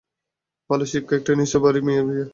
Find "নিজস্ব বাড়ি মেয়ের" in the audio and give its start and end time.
1.33-2.05